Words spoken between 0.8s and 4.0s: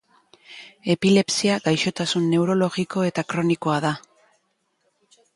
Epilepsia gaixotasun neurologiko eta kronikoa da.